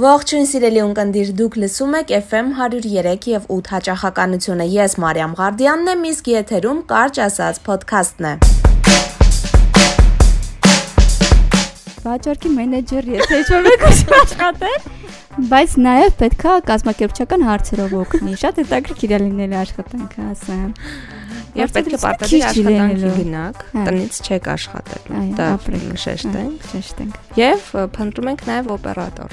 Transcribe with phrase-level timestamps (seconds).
[0.00, 6.06] Ողջույն սիրելի ունկնդիր, դուք լսում եք FM 103 եւ 8 հաճախականությունը։ Ես Մարիամ Ղարդյանն եմ,
[6.10, 8.32] իսկ եթերում կարճ ասած ոդքասթն է։
[12.06, 14.90] Վաճառքի մենեջեր եթե ինչ-որ մեկ ուզում աշխատել,
[15.52, 20.70] բայց նաև պետքա կազմակերպչական հարցերով օգնի։ Շատ հետաքրքիր է լինել աշխատանքը, ասեմ։
[21.58, 25.48] Եվ պետք է պարտադիր աշխատանքի գնաք, տնից չեք աշխատելու։ Դա
[26.04, 27.60] շեշտենք, շեշտենք։ Եվ
[27.96, 29.30] փնտրում ենք նաև օպերատոր։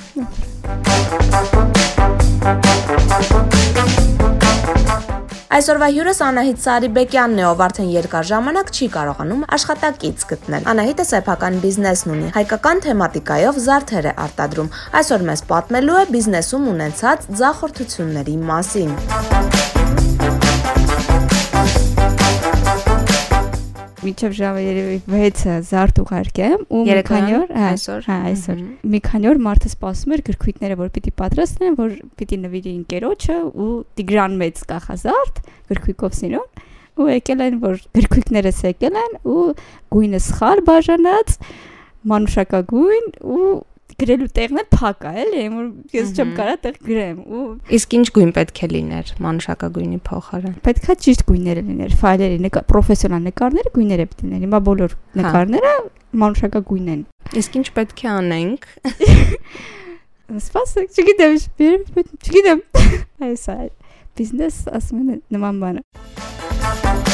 [5.57, 11.57] Այսօրվա հյուրս Անահիտ Սարիբեկյանն է, ով արդեն երկար ժամանակ չի կարողանում աշխատակից գտնել։ Անահիտը սեփական
[11.63, 14.69] բիզնեսն ունի, հայկական թեմատիկայով զարդեր է արտադրում։
[15.01, 18.93] Այսօր մեզ պատմելու է բիզնեսում ունեցած ձախորդությունների մասին։
[24.07, 28.61] միջև ժամը երևի 6-ը զարդ ուղարկեմ ու մի քանի օր այսօր հա այսօր
[28.93, 33.69] մի քանի օր մարդը սպասում էր գրքույկները որ պիտի պատրաստեն որ պիտի նվիրի ինկերոջը ու
[33.99, 35.41] Տիգրան մեծ կախազարդ
[35.71, 36.63] գրքույկով սիրուն
[36.97, 39.41] ու եկել են որ գրքույկներս եկել են ու
[39.93, 41.35] գույնը սխալ բաժանած
[42.11, 43.49] մանուշակագույն ու
[44.01, 47.45] գրելու տեղն էլ փակ է, էլի, որ ես չեմ կարա տեղ գրեմ ու
[47.77, 53.73] Իսկ ինչ գույն պետք է լիներ մանուշակագույնի փոխարեն։ Պետքա ճիշտ գույները լիներ, ֆայլերի, պրոֆեսիոնալ նկարները
[53.77, 55.73] գույները պետք լինեն։ Հիմա բոլոր հա։ նկարները
[56.23, 57.01] մանուշակագույն են։
[57.41, 58.69] Իսկ ինչ պետք է անենք։
[60.47, 61.37] Սպասեք, չգիտեմ,
[62.21, 62.63] չգիտեմ։
[63.27, 63.59] Այս է
[64.17, 67.06] բիզնես ասում են նման բանը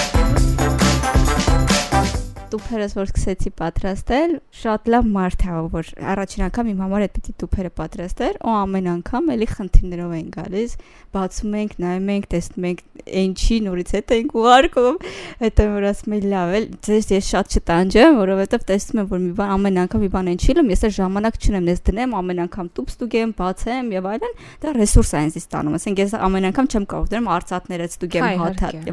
[2.53, 7.33] տուփերս որ սկսեցի պատրաստել, շատ լավ մարդ է, որ առաջին անգամ իմ համար այդ պիտի
[7.43, 10.75] տուփերը պատրաստեր, ու ամեն անգամ էլի խնդիրներով են գալիս,
[11.13, 12.83] բացում ենք, նայում ենք, տեսնում ենք,
[13.23, 14.97] ինչի նորից հետ ենք ուղարկում,
[15.43, 19.33] հետո որ ասում եմ լավ էլ, ձեզ ես շատ չտանջեմ, որովհետև տեսնում եմ, որ մի
[19.37, 22.41] բան ամեն անգամ մի բան են չի լում, ես էլ ժամանակ չունեմ, ես դնեմ ամեն
[22.43, 26.67] անգամ տուփ ստուգեմ, բացեմ եւ այլն, դա ռեսուրս է ինձ ստանում, ասենք ես ամեն անգամ
[26.73, 28.91] չեմ կարող դրեմ արծաթները ստուգեմ, հաթաթ։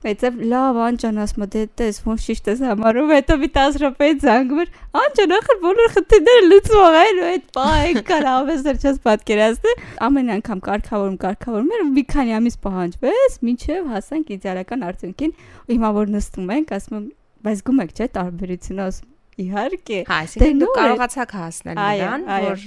[0.00, 4.06] Բայց լավ անջան ասում դե տես ոնց ճիշտ ես համար համարում, հետո մի 10 րոպե
[4.22, 4.70] զանգում էր,
[5.00, 10.62] անջան, ախր բոլոր խնդիրները լուծվում են ու այդ պահը կար ավեսեր չես պատկերացնել։ Ամեն անգամ
[10.66, 16.52] կարգավորում, կարգավորում էր մի քանի ամիս պահանջվեց, մինչև հասանք իդեալական արդյունքին ու հիմա որ նստում
[16.56, 17.06] ենք, ասում եմ,
[17.46, 19.08] բայց գումեք չէ տարբերությունը ասում
[19.40, 22.64] Իհարկե։ Հա, այսինքն դու կարողացաք հասնել նրան, որ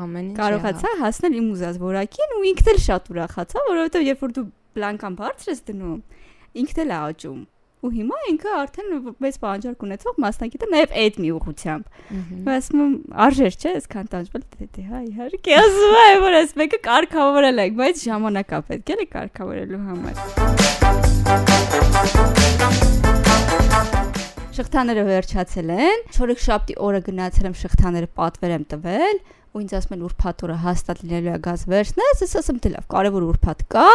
[0.00, 4.32] ամեն ինչ կարողացա հասնել իմ ուզած որակին ու ինքն էլ շատ ուրախացա, որովհետև երբ որ
[4.38, 4.44] դու
[4.78, 5.98] բլանկան բարձր ես դնում,
[6.64, 7.42] ինքն էլ աճում
[7.84, 11.84] ու հիմա ինքը արդեն մեծ բանջարկ ունեցող մասնակից է նաև այդ մի ուղությամբ։
[12.54, 14.44] Ասում եմ արժեր չէ, այսքան տանջվել
[14.76, 19.84] դե հա իհարկե ասում եմ որ այս մեկը կարգավորել եք, բայց ժամանակա պետք է կարգավորելու
[19.84, 20.16] համար։
[24.54, 29.16] Շղթաները վերջացել են։ Չորեքշաբթի օրը գնացել եմ շղթաները պատվեր եմ տվել
[29.54, 32.86] ու ինձ ասում են ուրփաթ օրը հաստատ լինելու է գազ վերջնես, ես ասում դե լավ,
[32.94, 33.88] կարևոր ուրփաթ կա,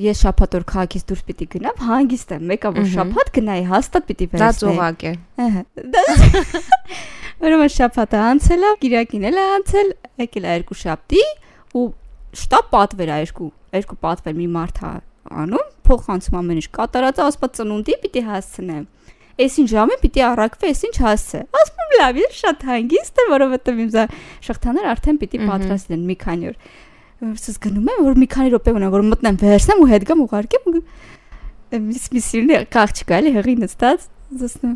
[0.00, 4.28] ես շաբաթ օր քաղաքից դուրս պիտի գնամ, հանգիստ եմ, մեկը որ շաբաթ գնայի, հաստատ պիտի
[4.34, 5.12] վերցնեի։ Դա ծուղակ է։
[5.44, 5.62] Ահա։
[7.44, 9.92] Ուրեմն շաբաթը անցել է, Կիրակին էլ է անցել,
[10.24, 11.22] եկել է երկու շաբթի
[11.80, 11.84] ու
[12.40, 13.50] շտապ պատվեր է երկու,
[13.80, 14.92] երկու պատվեր մի մարդ է
[15.40, 18.84] անում, փոխանցում ամեն ինչ կատարած ասպա ծնունդի պիտի հասցնեմ
[19.40, 23.92] այսին ժամին պիտի առաքվի, այսինչ հասցե։ Ասում լավ, ես շատ հանգիստ եմ, որովհետև իմ
[24.46, 26.58] շղթաներ արդեն պիտի պատրաստ լինեն մի քանի օր
[27.20, 30.78] վերցս գնում եմ որ մի քանի րոպե ունեմ որ մտնեմ վերցնեմ ու հետ գամ ուղարկեմ
[31.90, 34.06] միս միսիլի կախ չկա էլի հղի նստած
[34.48, 34.74] ասում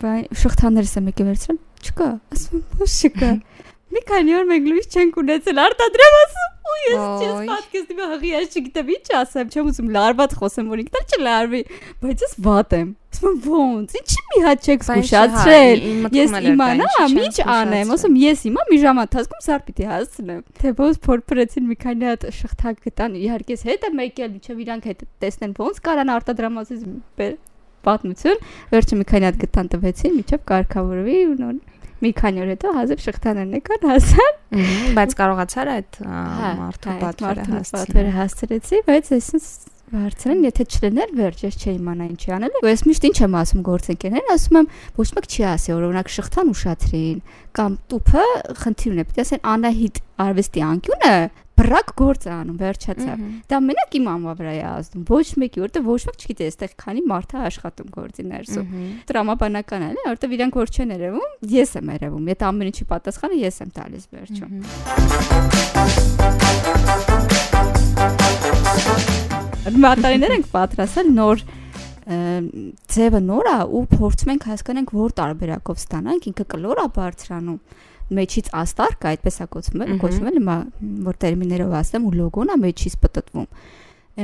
[0.00, 1.58] բայ շղթաներս եմ եկել վերցրել
[1.88, 3.30] չկա ասում ոչ չկա
[3.96, 8.56] մի քանի օր մենք լույս չենք ունեցել արտադրեմ ասում ու ես չես պատկերացնում հղի ես
[8.60, 11.62] չգիտեմ ինչ ասեմ չեմ ուզում լարված խոսեմ որ ինքն չլարվի
[12.04, 15.80] բայց ես վատ եմ ասում ոնց ինչի մի հատ չեք զգուշացրել
[16.14, 21.00] ես իմանամ ինչ անեմ ասում ես հիմա մի ժամ ընթացքում սար պիտի հասցնեմ թե ոնց
[21.06, 25.82] փորփրեցին մի քանի հատ շղթա գտան իհարկե հետ եմ եկել ինչեւ իրանք հետ տեսնեն ոնց
[25.90, 26.86] կարան արտադրամասից
[27.84, 31.54] պատմություն վերջը մի քանի հատ գտան տվեցին միջև կարգավորվի ու նոր
[32.00, 34.38] մի քանի օր հետո հազիվ շղթաներն եկան հասան
[34.98, 35.98] բայց կարողացար այդ
[36.60, 36.96] մարդու
[37.74, 42.82] պատվերը հասցրեցի բայց այսինքն Հարցրեն, եթե չլիներ վերջ, ես չէի իմանա ինչ անել։ Ու ես
[42.86, 44.68] միշտ ինչ եմ ասում գործընկերներին, ասում եմ,
[45.00, 47.18] ոչ մեկ չի ասի, օրինակ շղթան ուշացրին
[47.58, 48.26] կամ տուփը
[48.60, 49.96] խնդիրն է, պետք է ասեն Անահիտ
[50.30, 51.14] արվեստի անկյունը
[51.60, 53.18] բրակ գործ է անում, վերջացավ։
[53.50, 57.02] Դա մենակ իմ անվա վրա է ազդում, ոչ մեկի, որտեղ ոչ մեկ չգիտի, այստեղ քանի
[57.10, 58.66] մարդ է աշխատում գործի ներսում։
[59.10, 63.56] Տրամաբանական է, որտեղ իրանք որ չեն երևում, ես եմ երևում։ Եթե ամեն ինչի պատասխանը ես
[63.60, 64.52] եմ տալիս վերջում։
[69.60, 71.42] Մատարիներ ենք պատրաստել նոր
[72.90, 77.58] ձևը նոր է ու փորձում ենք հասկանանք որ տարբերակով ստանանք ինքը կլոր է բարձրանում
[78.20, 80.56] մեջից աստար կա, այդպես է կոչվում, Մհմ։ կոչվում հիմա
[81.06, 83.46] որ տերմիններով ասեմ ու լոգոն է մեջից պտտվում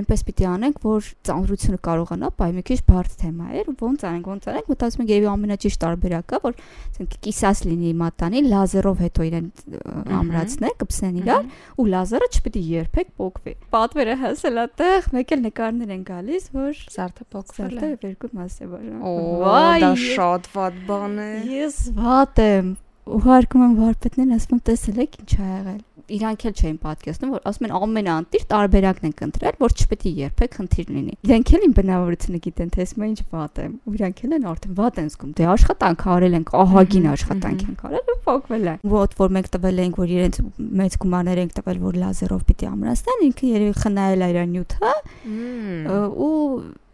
[0.01, 4.49] այնպես պիտի անենք, որ ծանրությունը կարողանա, բայ մի քիչ բարդ թեմա էր, ոնց անենք, ոնց
[4.53, 6.57] անենք, մտածում եմ երևի ամենաճիշտ տարբերակը, որ
[6.87, 13.13] ասենք կիսած լինի մատանի, լազերով հետո իրեն ը, ամրացնել, կպսեն իրար, ու լազերը չպիտի երբեք
[13.21, 17.27] փոկվի։ Պատվերը հասել ատեղ, մեկ էլ նկարներ են գալիս, որ Սարդը
[17.57, 19.05] սարտը է։ երկու մաս է բաժանում։
[19.43, 22.73] Վայ, դա շատ վատ բան է։ Ես վատ եմ։
[23.17, 27.67] Ուղարկում եմ վարպետներին, ասում տեսել եք ինչ ա եղել։ Իրանք էլ չէին պատկերացնում, որ ասում
[27.67, 32.41] են ամենաանտիր տարբերակն են ընտրել, որ չպետք է երբեք խնդիր լինի։ Իրենք էլ իմ բնավորությունը
[32.47, 35.33] գիտեն, թե ասում են ինչ վատ եմ։ Ու իրանք էլ են արդեն վատ են զգում։
[35.37, 39.83] Դե աշխատանք արել ենք, ահագին աշխատանք ենք արել ու փոկվել են։ Ոտ որ մենք տվել
[39.87, 40.41] ենք, որ իրենց
[40.81, 44.93] մեծ գումարներ ենք տվել, որ լազերով պիտի ամրացնեն, ինքը երևի խնայել է իր նյութը
[46.27, 46.35] ու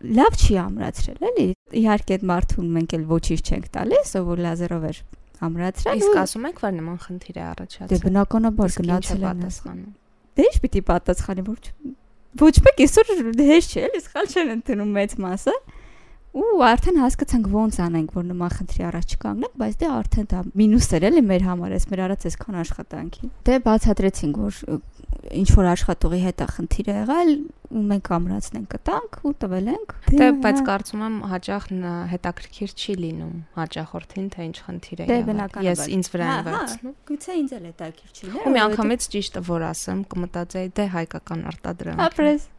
[0.02, 1.48] լավ չի ամրացրել, էլի։
[1.82, 4.98] Իհարկե այդ մարդուն մենք էլ ոչինչ չենք տալիս, ով որ լազերով էր
[5.46, 9.22] ամրացրել։ Իսկ ու- ասում եք, որ նման խնդիր է Դե առաջացել։ բնականաբար ինչ է գնացել
[9.22, 9.92] են։ պատասխանում։
[10.32, 11.58] Դե ինչ պիտի պատասխանի, որ
[12.42, 13.06] ոչ մեկ այսօր
[13.52, 15.54] հեշտ չէ, էլի սխալ չեն ընդունում մեծ մասը։
[16.32, 20.86] Ու արդեն հասկացանք ոնց անենք, որ նման խնդրի առաջ չկանգնենք, բայց դե արդեն դա մինուս
[20.96, 24.60] էր էլի մեր համար, էս մեր արած այսքան աշխատանքի։ Դե բացատրեցինք, որ
[25.22, 27.32] ինչ որ աշխատողի հետ է խնդիրը եղել,
[27.72, 31.68] ու մենք ամրացնենք կտանք ու տվել ենք։ Դե հա, բայց կարծում եմ հաճախ
[32.12, 36.42] հետաքրքիր չի լինում հաճախորդին թե ինչ խնդիր է Դե, եղել։ Ես ինձ վրա եմ Հա,
[36.42, 40.88] հա, վերցնում։ Գուցե ինձ էլ տակիր չի լինել։ Ու միանգամից ճիշտը որ ասեմ, կմտածեի դե
[40.96, 42.50] հայկական արտադրանք։ Ապրես։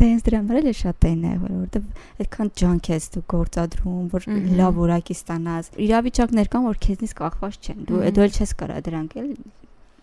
[0.00, 4.28] Դե ինձ դրա համար էլ է շատ եղել, որովհետև այդքան ջանք ես դու գործադրում, որ
[4.60, 9.18] լավ որակի ստանաս։ Իրավիճակներ կան, որ քեզնից կախված չեն։ Դու դու էլ չես կարա դրանք
[9.20, 9.32] էլ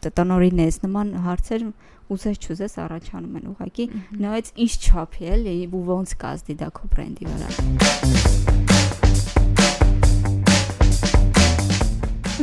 [0.05, 1.65] տնորին ես նման հարցեր
[2.13, 3.89] ուզես չուզես առաջանում են ուղղակի
[4.21, 8.66] նայած ինչ չափի էլի ու ոնց կազդի դա քո բրենդի վրա։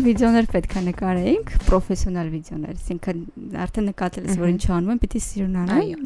[0.05, 3.21] Վիդեոներ պետք է նկարեինք, պրոֆեսիոնալ վիդեոներ, այսինքն
[3.65, 5.57] արդեն նկատել ես, որ ինչ անում եմ, պիտի սիրուն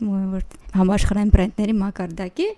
[0.08, 0.44] ու որ
[0.78, 2.48] համաշխարհային բրենդների մակարդակի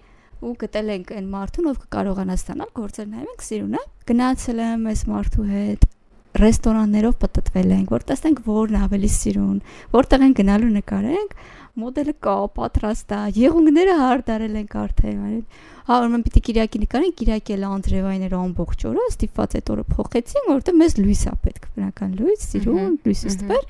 [0.41, 5.03] ու գտել ենք այն մարդուն, ով կկարողանա ստանալ գործեր նայում ենք սիրունը։ Գնացել եմ այս
[5.11, 5.90] մարդու հետ
[6.39, 9.57] ռեստորաններով պատտվել ենք, որ տեսնենք որն ավելի սիրուն,
[9.97, 11.35] որտեղ են գնալու նկարենք,
[11.81, 15.43] մոդելը կա, պատրաստ է, եղունգները հարդարել ենք արդեն, այլ
[15.91, 20.81] հա ուրեմն պիտի Կիրակի նկարենք, Կիրակի էլ Անդրեվայները ամբողջ օրը ստիպված այդ օրը փոխեցին, որովհետև
[20.81, 23.65] մեզ լույս է պետք, բնական լույս, սիրուն, լույս ստվեր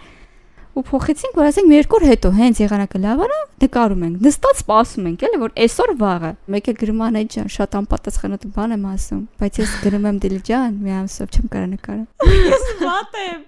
[0.81, 4.61] ու փոխեցինք, որ ասենք մի երկու օր հետո հենց եղանակը լավ արա, նկարում ենք։ Նստած
[4.61, 8.89] սպասում ենք, էլի որ այսօր վաղը։ Մեկ է գրում անե ջան, շատ անպատասխանատու բան եմ
[8.91, 12.07] ասում, բայց ես գրում եմ դիլջան, մի ամսով չեմ կարա նկարեմ։
[12.51, 13.47] Ես վատ եմ։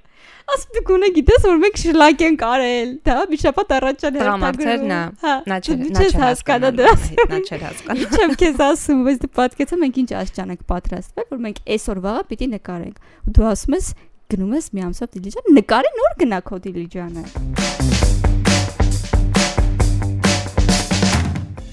[0.52, 5.00] Ասում դու գոնե գիտես որ մենք շլակ ենք արել, դա մի շաբաթ առաջ են ա,
[5.22, 6.94] Հա, Նա չէ, նա չէր հասկանա դրա։
[7.32, 11.28] Նա չէր հասկանում։ Ինչ եմ քեզ ասում, բայց դու պատկերացնում ենք ինչ աշճան ենք պատրաստվել,
[11.32, 13.88] որ մենք այսօր վաղը պիտի նկարենք։ Ու դու ասում ես
[14.32, 17.24] գնում ես մի ամսով դիլիջան, նկարի նոր գնա քո դիլիջանը։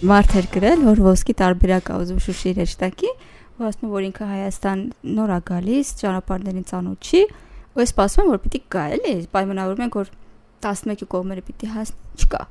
[0.10, 3.12] Մարդ էր գրել, որ ոսկի տարբերակ ա ուզում Շուշի հեշտակի,
[3.60, 4.84] ու ասում որ ինքը Հայաստան
[5.20, 7.24] նոր ա գալիս, ճանապարհներին ծանոթ չի,
[7.76, 10.14] ու ես սպասում որ պիտի գա, էլի, պայմանավորում ենք, որ
[10.68, 12.44] 11-ի կողմերը պիտի հասնի, չկա։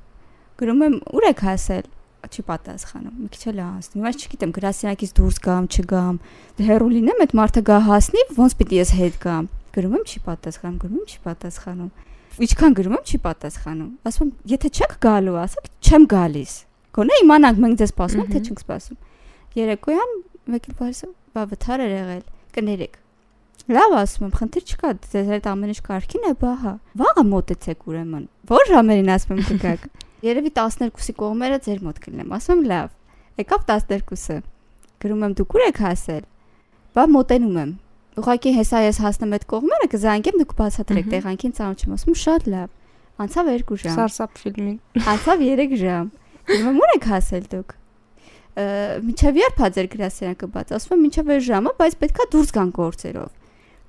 [0.58, 1.88] Գրում եմ, ուր եք հասել
[2.28, 6.18] չի պատասխանում։ Մի քիչ էլ անցնում։ Հիմա չգիտեմ, գրասենյակից դուրս գամ, չգամ։
[6.58, 9.48] Դե հերո լինեմ, այդ մարդը գա հասնի, ոնց պիտի ես հետ գամ։
[9.78, 11.90] Գրում եմ, չի պատասխանում, գրում եմ, չի պատասխանում։
[12.48, 16.54] Ինչքան գրում եմ, չի պատասխանում։ Ասում եթե չեք գալու, ասեք, չեմ գալիս։
[16.98, 18.98] Գոնե իմանանք մենք ձեզ սպասում ենք, թե չենք սպասում։
[19.58, 20.14] Երեկոյան
[20.48, 21.08] մեկ էլ բարսը
[21.38, 22.22] բա վթար էր եղել։
[22.58, 22.98] Կներեք։
[23.68, 27.82] Լավ ասում եմ, խնդիր չկա, ձեզ հետ ամեն ինչ կարքին է, բա հա։ Վաղը մոտեցեք
[27.88, 29.82] ուրեմն։ Որ ժամերին ասում եմ կգաք։
[30.28, 32.88] Երևի 12-ի կողմերը ձեր մոտ կլինեմ։ Ասում եմ լավ։
[33.38, 34.38] Եկավ 12-ը։
[35.04, 36.24] Գրում եմ դուք ուր եք հասել։
[36.96, 37.74] Բա մոտենում եմ։
[38.18, 42.68] Ուղղակի հեսա ես հասնեմ այդ կողմերը, կզանգեմ դուք բացատրեք տեղանքին ծանոթ չեմ։ Ասում շատ լավ։
[43.18, 44.74] Անցավ 2 ժամ։ Սարսափ ֆիլմի։
[45.12, 46.10] Անցավ 3 ժամ։
[46.48, 47.74] եմ ուր եք հասել դուք։
[48.58, 48.66] Ը
[49.08, 52.70] Մինչև երբ է ձեր գրասենյակը բաց։ Ասում եմ մինչև այս ժամը, բայց պետքա դուրս գան
[52.78, 53.30] գործերով։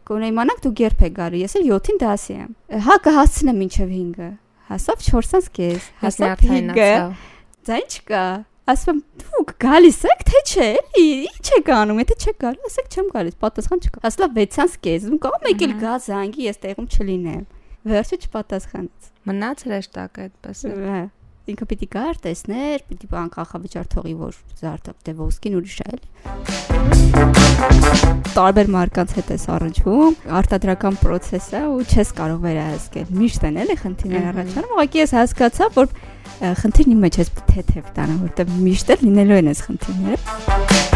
[0.10, 2.52] Գոնե իմանաք դուք երբ եք գալու։ Ես էլ 7-ին դասի եմ։
[2.90, 4.30] Հա կհասցնեմ մինչև 5-ը։
[4.70, 7.28] Հասավ 4-ից կես։ Հասավ 5-ը։ Հասնյարդայնացավ։
[7.70, 8.24] Ձայն չկա։
[8.70, 12.88] Ասում եմ դուք գալիս եք թե չէ։ Էլի ի՞նչ եք անում, եթե չեք գալու, ասեք
[12.94, 16.88] չեմ գալիս, պատասխան չկա։ Ասլա 6-ից կես։ Դու կամ մեկ էլ գա զանգի, ես տեղում
[16.94, 17.44] չլինեմ։
[17.90, 21.02] Վերջը չպատասխանեց։ Մնաց հրեշտակը այդպես։ Հա։
[21.50, 26.08] Ինքը պիտի գար, տեսներ, պիտի բան կախավճար թողի, որ զարտը դե ոսկին ուրիշ է էլի։
[28.36, 33.76] Տարբեր մարկանց հետ ես առնչվում, արտադրական process է ու չես կարող վերահսկել։ Միշտ են էլի
[33.82, 35.88] խնդիրներ առաջանում, ուղղակի ես հասկացա, որ
[36.62, 40.89] խնդիրն իմ մեջ էս թեթև տանը, որտեղ միշտ լինելու են այս խնդիրները։